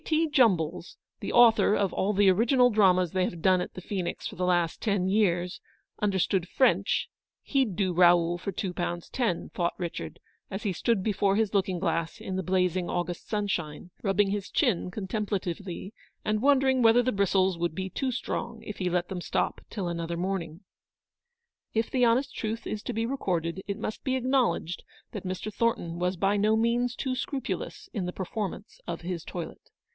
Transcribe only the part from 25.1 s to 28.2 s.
that Mr. Thornton was by no means too scrupulous in the